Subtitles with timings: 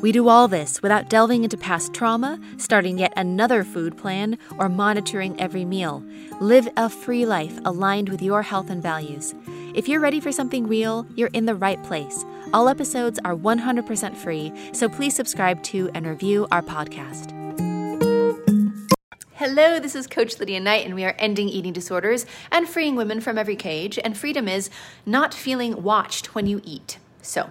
[0.00, 4.68] we do all this without delving into past trauma, starting yet another food plan, or
[4.68, 6.04] monitoring every meal.
[6.40, 9.34] Live a free life aligned with your health and values.
[9.74, 12.24] If you're ready for something real, you're in the right place.
[12.52, 17.34] All episodes are 100% free, so please subscribe to and review our podcast.
[19.34, 23.20] Hello, this is Coach Lydia Knight, and we are ending eating disorders and freeing women
[23.20, 23.98] from every cage.
[24.02, 24.70] And freedom is
[25.06, 26.98] not feeling watched when you eat.
[27.22, 27.50] So,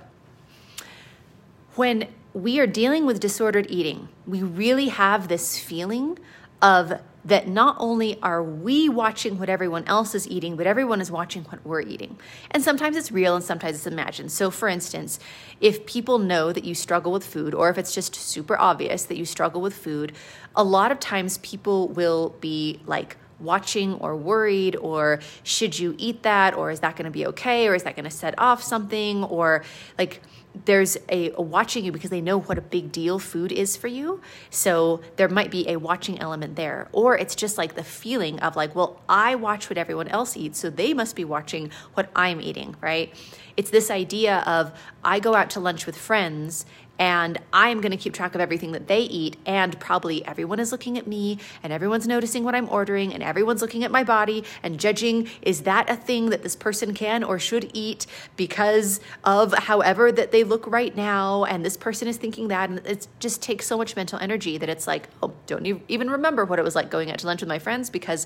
[1.76, 6.20] when we are dealing with disordered eating, we really have this feeling
[6.62, 11.12] of that not only are we watching what everyone else is eating, but everyone is
[11.12, 12.18] watching what we're eating.
[12.52, 14.32] And sometimes it's real and sometimes it's imagined.
[14.32, 15.20] So, for instance,
[15.60, 19.18] if people know that you struggle with food, or if it's just super obvious that
[19.18, 20.14] you struggle with food,
[20.56, 26.24] a lot of times people will be like, watching or worried or should you eat
[26.24, 28.64] that or is that going to be okay or is that going to set off
[28.64, 29.64] something or
[30.00, 30.22] like
[30.66, 33.88] there's a, a, watching you because they know what a big deal food is for
[33.88, 34.22] you.
[34.50, 36.90] So there might be a watching element there.
[36.92, 40.60] Or it's just like the feeling of like, well, I watch what everyone else eats,
[40.60, 43.14] so they must be watching what I'm eating, right?
[43.56, 44.72] It's this idea of
[45.04, 46.66] I go out to lunch with friends
[47.00, 49.38] and I'm going to keep track of everything that they eat.
[49.46, 53.62] And probably everyone is looking at me and everyone's noticing what I'm ordering and everyone's
[53.62, 57.40] looking at my body and judging is that a thing that this person can or
[57.40, 61.44] should eat because of however that they look right now.
[61.44, 62.70] And this person is thinking that.
[62.70, 66.46] And it just takes so much mental energy that it's like, oh, don't even remember
[66.46, 68.26] what it was like going out to lunch with my friends because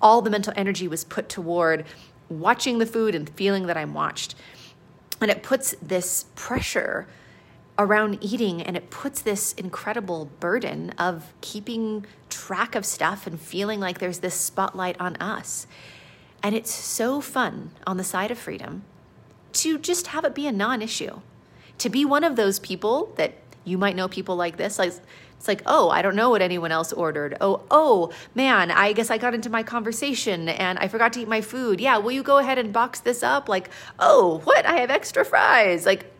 [0.00, 1.84] all the mental energy was put toward
[2.28, 4.34] watching the food and feeling that I'm watched.
[5.20, 7.06] And it puts this pressure
[7.78, 13.80] around eating and it puts this incredible burden of keeping track of stuff and feeling
[13.80, 15.66] like there's this spotlight on us.
[16.42, 18.84] And it's so fun on the side of freedom
[19.54, 21.20] to just have it be a non issue,
[21.78, 23.34] to be one of those people that
[23.64, 24.78] you might know people like this.
[24.78, 24.92] Like,
[25.36, 27.36] it's like, oh, I don't know what anyone else ordered.
[27.40, 31.28] Oh, oh, man, I guess I got into my conversation and I forgot to eat
[31.28, 31.80] my food.
[31.80, 33.48] Yeah, will you go ahead and box this up?
[33.48, 34.64] Like, oh, what?
[34.64, 35.84] I have extra fries.
[35.84, 36.10] Like,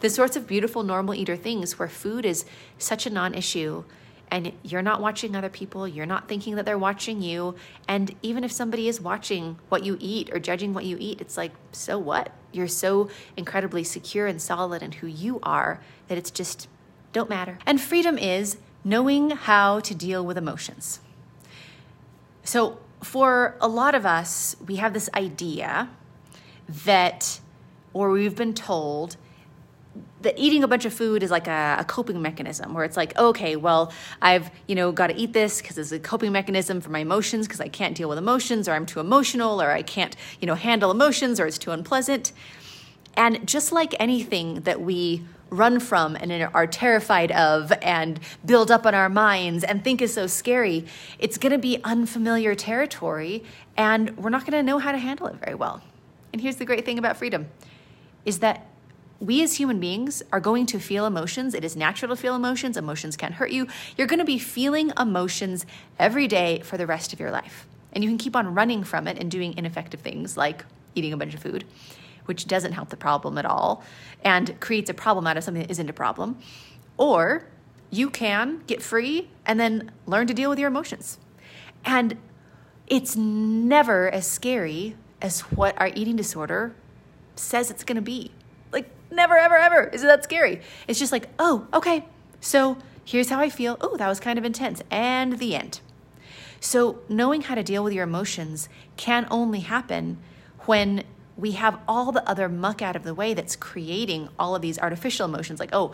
[0.00, 2.44] the sorts of beautiful normal eater things where food is
[2.78, 3.84] such a non issue
[4.30, 7.56] and you're not watching other people, you're not thinking that they're watching you.
[7.88, 11.36] And even if somebody is watching what you eat or judging what you eat, it's
[11.36, 12.32] like, so what?
[12.52, 16.68] You're so incredibly secure and solid in who you are that it's just
[17.12, 17.58] don't matter.
[17.66, 21.00] And freedom is knowing how to deal with emotions.
[22.44, 25.88] So, for a lot of us, we have this idea
[26.68, 27.40] that,
[27.94, 29.16] or we've been told
[30.22, 33.16] that eating a bunch of food is like a, a, coping mechanism where it's like
[33.18, 33.92] okay well
[34.22, 37.46] i've you know got to eat this because it's a coping mechanism for my emotions
[37.46, 40.54] because i can't deal with emotions or i'm too emotional or i can't you know
[40.54, 42.32] handle emotions or it's too unpleasant.
[43.16, 48.86] And just like anything that we run from and are terrified of and build up
[48.86, 50.86] in our minds and think is so scary
[51.18, 53.42] it's going to be unfamiliar territory
[53.76, 55.82] and we're not going to know how to handle it very well.
[56.32, 57.48] And here's the great thing about freedom
[58.24, 58.69] is that
[59.20, 61.52] we as human beings are going to feel emotions.
[61.54, 62.76] It is natural to feel emotions.
[62.78, 63.66] Emotions can hurt you.
[63.96, 65.66] You're going to be feeling emotions
[65.98, 67.66] every day for the rest of your life.
[67.92, 70.64] And you can keep on running from it and doing ineffective things like
[70.94, 71.64] eating a bunch of food,
[72.24, 73.82] which doesn't help the problem at all
[74.24, 76.38] and creates a problem out of something that isn't a problem.
[76.96, 77.44] Or
[77.90, 81.18] you can get free and then learn to deal with your emotions.
[81.84, 82.16] And
[82.86, 86.74] it's never as scary as what our eating disorder
[87.36, 88.32] says it's going to be.
[89.10, 89.84] Never, ever, ever.
[89.84, 90.60] Is it that scary?
[90.86, 92.04] It's just like, oh, okay.
[92.40, 93.76] So here's how I feel.
[93.80, 94.82] Oh, that was kind of intense.
[94.90, 95.80] And the end.
[96.60, 100.18] So knowing how to deal with your emotions can only happen
[100.66, 101.04] when
[101.36, 104.78] we have all the other muck out of the way that's creating all of these
[104.78, 105.58] artificial emotions.
[105.58, 105.92] Like, oh,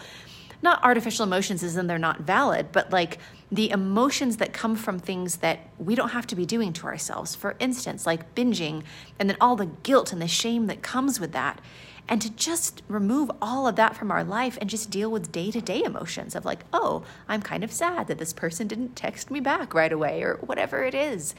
[0.62, 3.18] not artificial emotions as in they're not valid, but like
[3.52, 7.34] the emotions that come from things that we don't have to be doing to ourselves.
[7.34, 8.82] For instance, like binging,
[9.18, 11.60] and then all the guilt and the shame that comes with that
[12.08, 15.50] and to just remove all of that from our life and just deal with day
[15.50, 19.30] to day emotions of like, oh, I'm kind of sad that this person didn't text
[19.30, 21.34] me back right away or whatever it is.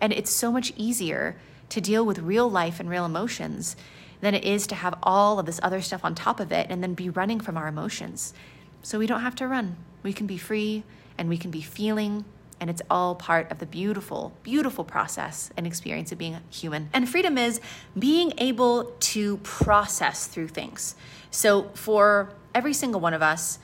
[0.00, 1.36] And it's so much easier
[1.70, 3.76] to deal with real life and real emotions
[4.20, 6.82] than it is to have all of this other stuff on top of it and
[6.82, 8.34] then be running from our emotions.
[8.82, 9.76] So we don't have to run.
[10.02, 10.84] We can be free
[11.18, 12.24] and we can be feeling
[12.60, 16.88] And it's all part of the beautiful, beautiful process and experience of being human.
[16.92, 17.60] And freedom is
[17.98, 20.94] being able to process through things.
[21.30, 23.58] So, for every single one of us,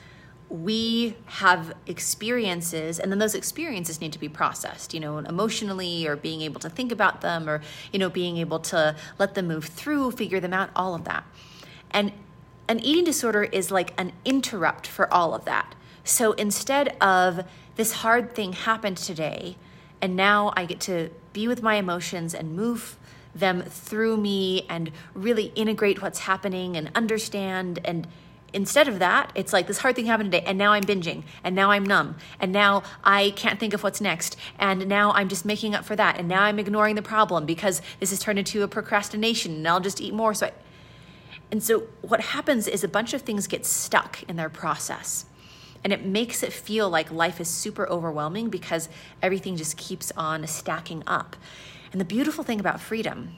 [0.53, 6.15] we have experiences and then those experiences need to be processed you know emotionally or
[6.15, 7.59] being able to think about them or
[7.91, 11.23] you know being able to let them move through figure them out all of that
[11.89, 12.11] and
[12.67, 15.73] an eating disorder is like an interrupt for all of that
[16.03, 17.43] so instead of
[17.75, 19.55] this hard thing happened today
[20.01, 22.97] and now i get to be with my emotions and move
[23.35, 28.07] them through me and really integrate what's happening and understand and
[28.53, 31.55] instead of that, it's like this hard thing happened today, and now I'm binging, and
[31.55, 35.43] now I'm numb, and now I can't think of what's next, and now I'm just
[35.43, 38.63] making up for that, and now I'm ignoring the problem because this has turned into
[38.63, 40.33] a procrastination, and I'll just eat more.
[40.33, 40.51] So, I,
[41.51, 45.25] and so what happens is a bunch of things get stuck in their process.
[45.83, 48.89] And it makes it feel like life is super overwhelming because
[49.21, 51.35] everything just keeps on stacking up.
[51.91, 53.35] And the beautiful thing about freedom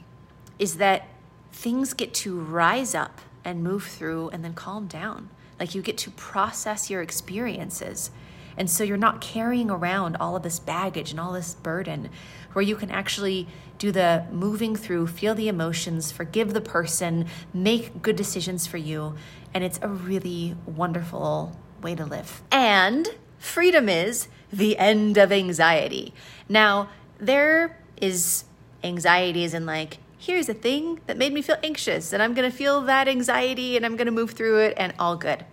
[0.58, 1.08] is that
[1.52, 5.30] things get to rise up and move through and then calm down.
[5.58, 8.10] Like you get to process your experiences.
[8.56, 12.08] And so you're not carrying around all of this baggage and all this burden,
[12.54, 13.46] where you can actually
[13.78, 19.14] do the moving through, feel the emotions, forgive the person, make good decisions for you.
[19.52, 22.42] And it's a really wonderful way to live.
[22.50, 23.08] And
[23.38, 26.14] freedom is the end of anxiety.
[26.48, 26.88] Now,
[27.18, 28.44] there is
[28.84, 32.80] anxieties and like here's a thing that made me feel anxious, and I'm gonna feel
[32.82, 35.44] that anxiety and I'm gonna move through it, and all good.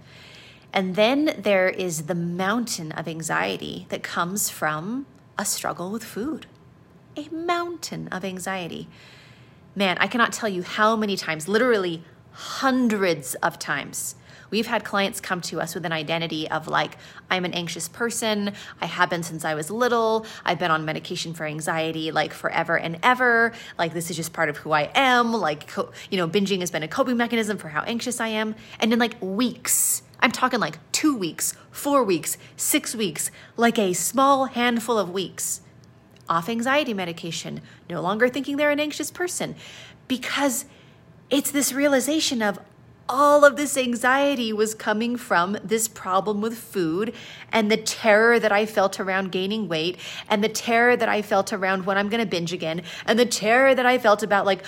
[0.74, 5.06] And then there is the mountain of anxiety that comes from
[5.38, 6.48] a struggle with food.
[7.16, 8.88] A mountain of anxiety.
[9.76, 14.16] Man, I cannot tell you how many times, literally hundreds of times,
[14.54, 17.00] We've had clients come to us with an identity of like,
[17.32, 18.54] I'm an anxious person.
[18.80, 20.28] I have been since I was little.
[20.46, 23.54] I've been on medication for anxiety like forever and ever.
[23.80, 25.34] Like, this is just part of who I am.
[25.34, 25.76] Like,
[26.12, 28.54] you know, binging has been a coping mechanism for how anxious I am.
[28.80, 33.94] And in like weeks, I'm talking like two weeks, four weeks, six weeks, like a
[33.94, 35.62] small handful of weeks
[36.30, 39.56] off anxiety medication, no longer thinking they're an anxious person
[40.08, 40.66] because
[41.32, 42.60] it's this realization of,
[43.10, 47.14] all of this anxiety was coming from this problem with food
[47.52, 49.98] and the terror that I felt around gaining weight
[50.30, 53.26] and the terror that I felt around when I'm going to binge again and the
[53.26, 54.66] terror that I felt about like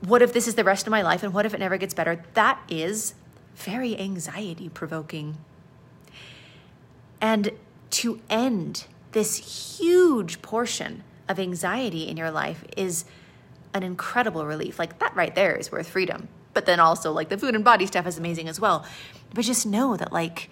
[0.00, 1.94] what if this is the rest of my life and what if it never gets
[1.94, 2.24] better?
[2.34, 3.14] That is
[3.54, 5.36] very anxiety provoking.
[7.20, 7.52] And
[7.90, 13.04] to end this huge portion of anxiety in your life is
[13.72, 14.78] an incredible relief.
[14.78, 17.86] Like that right there is worth freedom but then also like the food and body
[17.86, 18.84] stuff is amazing as well.
[19.34, 20.50] But just know that like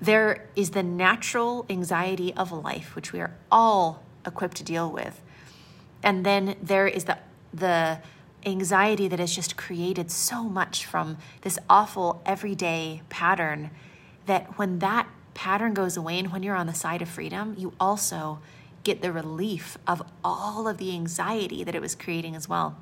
[0.00, 5.20] there is the natural anxiety of life, which we are all equipped to deal with.
[6.02, 7.18] And then there is the
[7.52, 7.98] the
[8.46, 13.70] anxiety that is just created so much from this awful everyday pattern
[14.24, 17.74] that when that pattern goes away and when you're on the side of freedom, you
[17.78, 18.38] also
[18.82, 22.78] get the relief of all of the anxiety that it was creating as well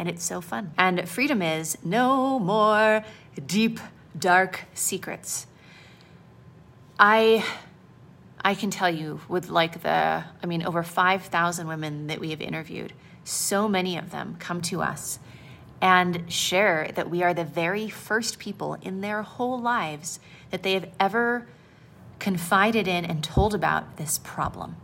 [0.00, 0.72] and it's so fun.
[0.78, 3.04] And freedom is no more
[3.46, 3.78] deep,
[4.18, 5.46] dark secrets.
[6.98, 7.44] I
[8.42, 12.40] I can tell you with like the I mean over 5,000 women that we have
[12.40, 15.18] interviewed, so many of them come to us
[15.82, 20.18] and share that we are the very first people in their whole lives
[20.50, 21.46] that they have ever
[22.18, 24.76] confided in and told about this problem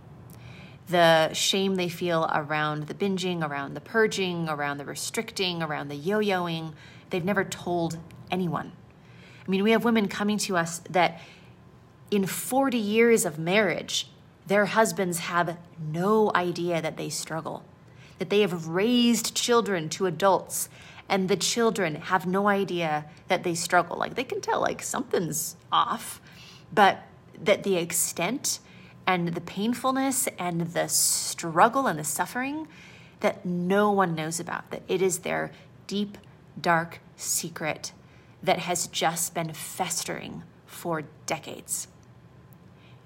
[0.89, 5.97] the shame they feel around the binging, around the purging, around the restricting, around the
[5.97, 6.73] yo yoing.
[7.11, 7.99] They've never told
[8.31, 8.73] anyone.
[9.47, 11.21] I mean, we have women coming to us that
[12.11, 14.11] in 40 years of marriage,
[14.47, 17.65] their husbands have no idea that they struggle,
[18.19, 20.69] that they have raised children to adults
[21.09, 23.97] and the children have no idea that they struggle.
[23.97, 26.21] Like they can tell, like something's off,
[26.73, 27.03] but
[27.43, 28.59] that the extent
[29.07, 32.67] and the painfulness and the struggle and the suffering
[33.21, 35.53] that no one knows about, that it is their
[35.87, 36.19] deep,
[36.61, 37.93] dark secret
[38.43, 41.89] that has just been festering for decades.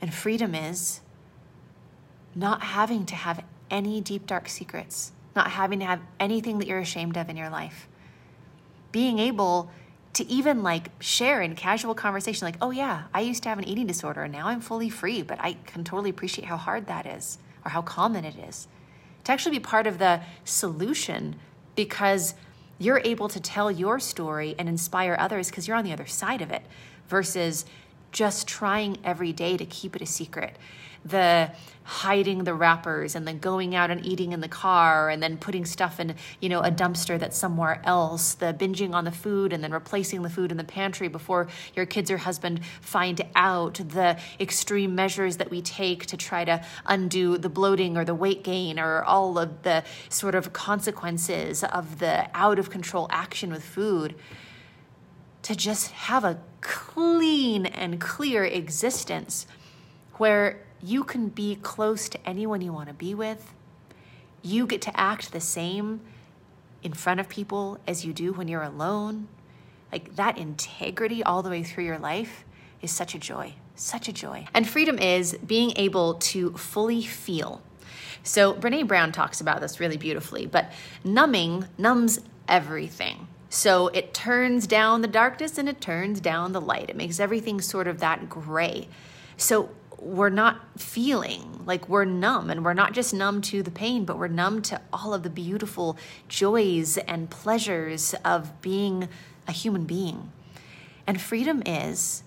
[0.01, 1.01] And freedom is
[2.35, 6.79] not having to have any deep, dark secrets, not having to have anything that you're
[6.79, 7.89] ashamed of in your life.
[8.93, 9.71] Being able
[10.15, 13.69] to even like share in casual conversation, like, oh yeah, I used to have an
[13.69, 17.07] eating disorder and now I'm fully free, but I can totally appreciate how hard that
[17.07, 18.67] is or how common it is.
[19.25, 21.37] To actually be part of the solution
[21.77, 22.35] because
[22.79, 26.41] you're able to tell your story and inspire others because you're on the other side
[26.43, 26.63] of it
[27.09, 27.65] versus
[28.13, 30.57] just trying every day to keep it a secret.
[31.05, 31.53] The
[31.83, 35.65] hiding the wrappers and then going out and eating in the car and then putting
[35.65, 38.35] stuff in you know a dumpster that's somewhere else.
[38.35, 41.87] The binging on the food and then replacing the food in the pantry before your
[41.87, 43.75] kids or husband find out.
[43.75, 48.45] The extreme measures that we take to try to undo the bloating or the weight
[48.45, 53.65] gain or all of the sort of consequences of the out of control action with
[53.65, 54.15] food.
[55.45, 56.39] To just have a
[56.95, 59.47] clean and clear existence
[60.17, 63.53] where you can be close to anyone you want to be with.
[64.43, 66.01] You get to act the same
[66.83, 69.29] in front of people as you do when you're alone.
[69.93, 72.45] Like that integrity all the way through your life
[72.83, 74.47] is such a joy, such a joy.
[74.53, 77.63] And freedom is being able to fully feel.
[78.25, 80.73] So Brene Brown talks about this really beautifully, but
[81.05, 82.19] numbing numbs
[82.49, 83.29] everything.
[83.51, 86.89] So it turns down the darkness and it turns down the light.
[86.89, 88.89] It makes everything sort of that gray.
[89.37, 94.05] So we're not feeling like we're numb and we're not just numb to the pain
[94.07, 99.09] but we're numb to all of the beautiful joys and pleasures of being
[99.47, 100.33] a human being
[101.07, 102.23] and freedom is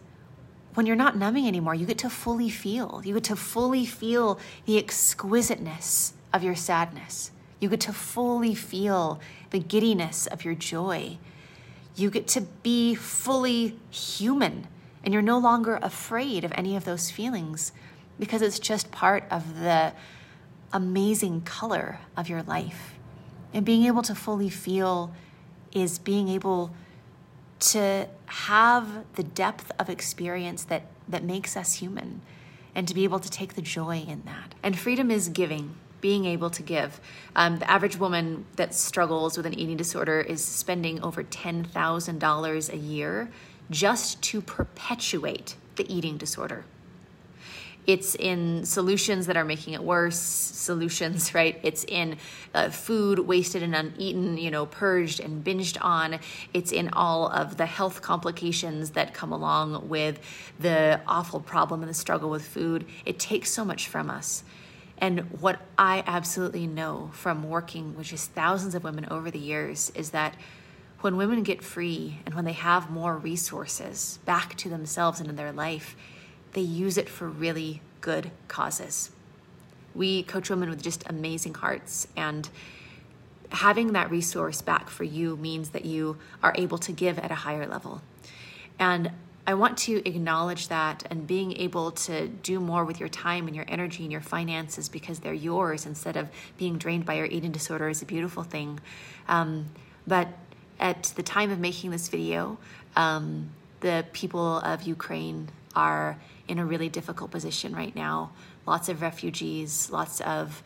[0.76, 4.40] when you're not numbing anymore you get to fully feel you get to fully feel
[4.66, 9.20] the exquisiteness of your sadness you get to fully feel
[9.54, 11.18] the giddiness of your joy
[11.96, 14.68] you get to be fully human
[15.04, 17.72] and you're no longer afraid of any of those feelings
[18.20, 19.94] because it's just part of the
[20.72, 22.96] amazing color of your life.
[23.54, 25.14] And being able to fully feel
[25.72, 26.74] is being able
[27.60, 32.22] to have the depth of experience that, that makes us human
[32.74, 34.56] and to be able to take the joy in that.
[34.64, 37.00] And freedom is giving, being able to give.
[37.34, 42.78] Um, the average woman that struggles with an eating disorder is spending over $10,000 a
[42.78, 43.32] year
[43.72, 46.66] just to perpetuate the eating disorder.
[47.88, 51.58] It's in solutions that are making it worse, solutions, right?
[51.64, 52.18] It's in
[52.54, 56.20] uh, food wasted and uneaten, you know, purged and binged on.
[56.54, 60.20] It's in all of the health complications that come along with
[60.60, 62.86] the awful problem and the struggle with food.
[63.06, 64.44] It takes so much from us.
[64.98, 69.92] And what I absolutely know from working with just thousands of women over the years
[69.96, 70.36] is that
[71.02, 75.36] when women get free and when they have more resources back to themselves and in
[75.36, 75.98] their life,
[76.54, 79.12] they use it for really good causes.
[79.94, 82.50] We coach women with just amazing hearts, and
[83.50, 87.36] having that resource back for you means that you are able to give at a
[87.36, 88.02] higher level.
[88.80, 89.12] And
[89.46, 93.56] I want to acknowledge that and being able to do more with your time and
[93.56, 97.52] your energy and your finances because they're yours instead of being drained by your eating
[97.52, 98.80] disorder is a beautiful thing.
[99.28, 99.66] Um,
[100.08, 100.30] but
[100.80, 102.58] at the time of making this video,
[102.96, 103.50] um,
[103.82, 108.32] the people of Ukraine are in a really difficult position right now.
[108.66, 110.64] Lots of refugees, lots of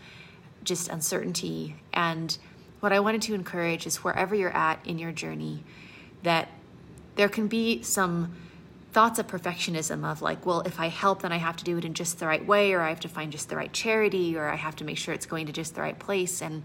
[0.64, 1.78] just uncertainty.
[1.94, 2.38] And
[2.80, 5.64] what I wanted to encourage is wherever you're at in your journey,
[6.22, 6.50] that
[7.16, 8.36] there can be some
[8.98, 11.86] thoughts of perfectionism of like, well, if I help, then I have to do it
[11.86, 14.50] in just the right way, or I have to find just the right charity, or
[14.50, 16.42] I have to make sure it's going to just the right place.
[16.42, 16.64] And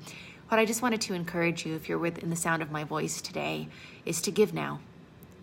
[0.49, 3.21] what I just wanted to encourage you, if you're within the sound of my voice
[3.21, 3.69] today,
[4.07, 4.81] is to give now.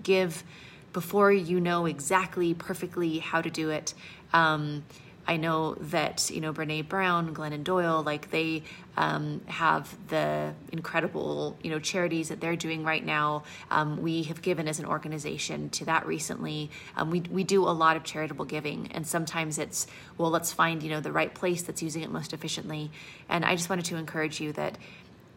[0.02, 0.44] Give
[0.92, 3.94] before you know exactly perfectly how to do it.
[4.34, 4.84] Um,
[5.30, 8.64] I know that you know Brene Brown, Glennon Doyle, like they
[8.98, 13.44] um, have the incredible you know charities that they're doing right now.
[13.70, 16.72] Um, we have given as an organization to that recently.
[16.98, 19.86] Um, we we do a lot of charitable giving, and sometimes it's
[20.18, 22.90] well, let's find you know the right place that's using it most efficiently.
[23.30, 24.80] And I just wanted to encourage you that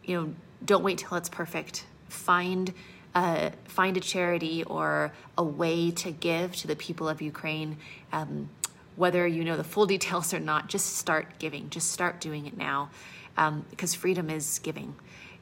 [0.03, 0.33] you know
[0.65, 1.85] don't wait till it's perfect.
[2.09, 2.73] Find
[3.13, 7.77] uh, find a charity or a way to give to the people of Ukraine.
[8.11, 8.49] Um,
[8.95, 11.69] whether you know the full details or not, just start giving.
[11.69, 12.89] Just start doing it now
[13.37, 14.95] um, because freedom is giving.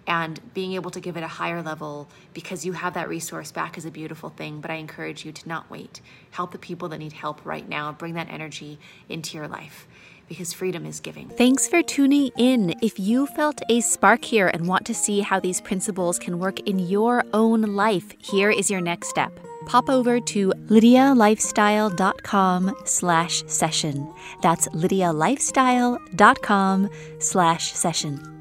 [0.08, 3.78] And being able to give at a higher level because you have that resource back
[3.78, 4.60] is a beautiful thing.
[4.60, 6.02] But I encourage you to not wait.
[6.32, 7.92] Help the people that need help right now.
[7.92, 8.80] Bring that energy
[9.10, 9.88] into your life
[10.28, 11.30] because freedom is giving.
[11.30, 12.74] Thanks for tuning in.
[12.82, 16.62] If you felt a spark here and want to see how these principles can work
[16.62, 19.38] in your own life, here is your next step.
[19.66, 24.08] Pop over to lydialifestyle.com slash session.
[24.42, 26.90] That's lydialifestyle.com
[27.20, 28.41] slash session.